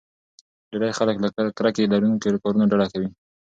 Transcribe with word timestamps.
ډېری 0.69 0.91
خلک 0.99 1.15
له 1.23 1.29
کرکې 1.57 1.91
لرونکو 1.93 2.41
کارونو 2.43 2.69
ډډه 2.71 2.87
کوي. 2.93 3.09